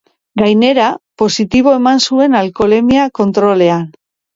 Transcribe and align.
Gainera, 0.41 0.87
positibo 1.23 1.75
eman 1.83 2.03
zuen 2.09 2.41
alkoholemia 2.43 3.09
kontrolean. 3.23 3.91